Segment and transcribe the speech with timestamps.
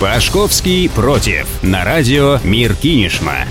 [0.00, 1.62] Пашковский против.
[1.62, 3.44] На радио Мир Кинешма.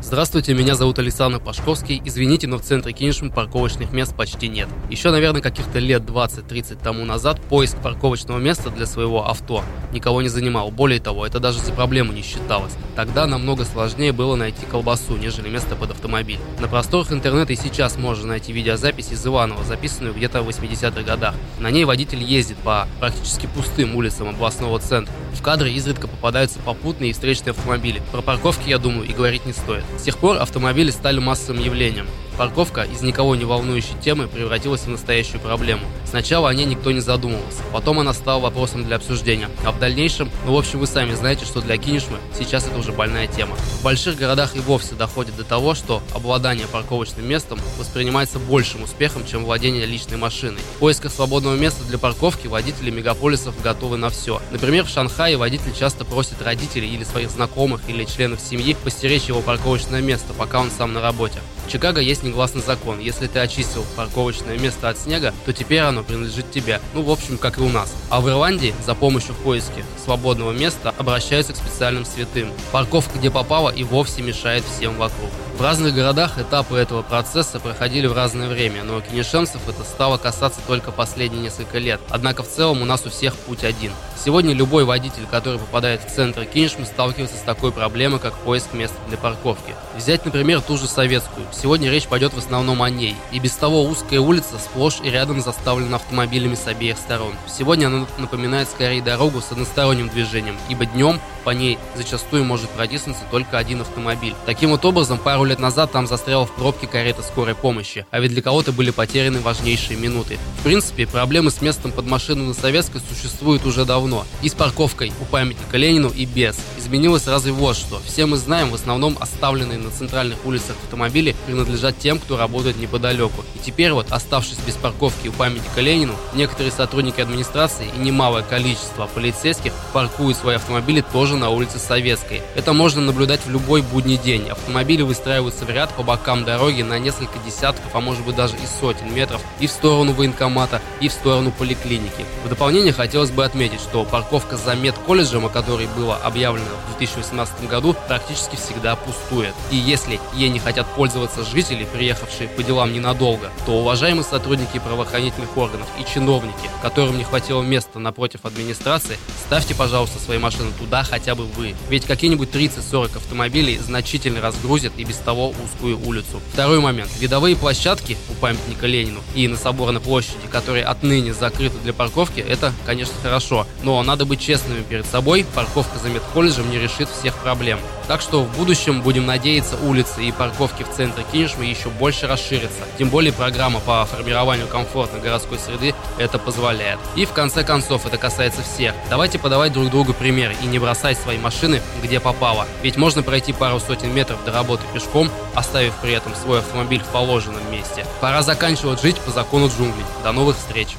[0.00, 2.00] Здравствуйте, меня зовут Александр Пашковский.
[2.06, 4.68] Извините, но в центре Кинешма парковочных мест почти нет.
[4.88, 9.62] Еще, наверное, каких-то лет 20-30 тому назад поиск парковочного места для своего авто
[9.92, 10.70] никого не занимал.
[10.70, 12.72] Более того, это даже за проблему не считалось.
[12.96, 16.38] Тогда намного сложнее было найти колбасу, нежели место под автомобиль.
[16.60, 21.34] На просторах интернета и сейчас можно найти видеозапись из Иванова, записанную где-то в 80-х годах.
[21.58, 25.12] На ней водитель ездит по практически пустым улицам областного центра.
[25.32, 28.02] В кадры изредка попадаются попутные и встречные автомобили.
[28.12, 29.84] Про парковки, я думаю, и говорить не стоит.
[29.98, 32.06] С тех пор автомобили стали массовым явлением.
[32.36, 35.82] Парковка из никого не волнующей темы превратилась в настоящую проблему.
[36.06, 40.30] Сначала о ней никто не задумывался, потом она стала вопросом для обсуждения, а в дальнейшем,
[40.46, 43.56] ну в общем вы сами знаете, что для Кинешмы сейчас это уже больная тема.
[43.56, 49.26] В больших городах и вовсе доходит до того, что обладание парковочным местом воспринимается большим успехом,
[49.26, 50.60] чем владение личной машиной.
[50.76, 54.40] В поисках свободного места для парковки водители мегаполисов готовы на все.
[54.50, 59.40] Например, в Шанхае водитель часто просит родителей или своих знакомых или членов семьи постеречь его
[59.40, 61.40] парковочное место, пока он сам на работе.
[61.72, 62.98] Чикаго есть негласный закон.
[62.98, 66.82] Если ты очистил парковочное место от снега, то теперь оно принадлежит тебе.
[66.92, 67.94] Ну, в общем, как и у нас.
[68.10, 72.52] А в Ирландии за помощью в поиске свободного места обращаются к специальным святым.
[72.72, 75.30] Парковка, где попала, и вовсе мешает всем вокруг.
[75.56, 80.60] В разных городах этапы этого процесса проходили в разное время, но кинешенцев это стало касаться
[80.66, 82.00] только последние несколько лет.
[82.10, 83.92] Однако в целом у нас у всех путь один.
[84.22, 88.96] Сегодня любой водитель, который попадает в центр Кинешмы, сталкивается с такой проблемой, как поиск места
[89.08, 89.74] для парковки.
[89.96, 91.46] Взять, например, ту же советскую.
[91.62, 93.14] Сегодня речь пойдет в основном о ней.
[93.30, 97.34] И без того узкая улица сплошь и рядом заставлена автомобилями с обеих сторон.
[97.46, 103.22] Сегодня она напоминает скорее дорогу с односторонним движением, ибо днем по ней зачастую может протиснуться
[103.30, 104.34] только один автомобиль.
[104.46, 108.32] Таким вот образом, пару лет назад там застряла в пробке карета скорой помощи, а ведь
[108.32, 110.38] для кого-то были потеряны важнейшие минуты.
[110.60, 114.24] В принципе, проблемы с местом под машину на Советской существуют уже давно.
[114.42, 116.58] И с парковкой у памятника Ленину, и без.
[116.78, 118.00] Изменилось разве вот что.
[118.06, 123.44] Все мы знаем, в основном оставленные на центральных улицах автомобили принадлежат тем, кто работает неподалеку.
[123.54, 129.06] И теперь вот, оставшись без парковки у памятника Ленину, некоторые сотрудники администрации и немалое количество
[129.06, 132.42] полицейских паркуют свои автомобили тоже тоже на улице Советской.
[132.56, 134.48] Это можно наблюдать в любой будний день.
[134.50, 138.80] Автомобили выстраиваются в ряд по бокам дороги на несколько десятков, а может быть даже и
[138.80, 142.26] сотен метров и в сторону военкомата, и в сторону поликлиники.
[142.44, 147.68] В дополнение хотелось бы отметить, что парковка за медколледжем, о которой было объявлено в 2018
[147.68, 149.54] году, практически всегда пустует.
[149.70, 155.56] И если ей не хотят пользоваться жители, приехавшие по делам ненадолго, то уважаемые сотрудники правоохранительных
[155.56, 159.16] органов и чиновники, которым не хватило места напротив администрации,
[159.46, 161.76] ставьте, пожалуйста, свои машины туда хотя хотя бы вы.
[161.88, 166.40] Ведь какие-нибудь 30-40 автомобилей значительно разгрузят и без того узкую улицу.
[166.52, 167.10] Второй момент.
[167.20, 172.72] Видовые площадки у памятника Ленину и на Соборной площади, которые отныне закрыты для парковки, это,
[172.84, 173.68] конечно, хорошо.
[173.84, 177.78] Но надо быть честными перед собой, парковка за медколледжем не решит всех проблем.
[178.08, 182.82] Так что в будущем будем надеяться, улицы и парковки в центре Кинешмы еще больше расширятся.
[182.98, 186.98] Тем более программа по формированию комфортной городской среды это позволяет.
[187.16, 188.94] И в конце концов это касается всех.
[189.08, 192.66] Давайте подавать друг другу пример и не бросать свои машины где попало.
[192.82, 197.06] Ведь можно пройти пару сотен метров до работы пешком, оставив при этом свой автомобиль в
[197.06, 198.04] положенном месте.
[198.20, 200.04] Пора заканчивать жить по закону джунглей.
[200.24, 200.96] До новых встреч!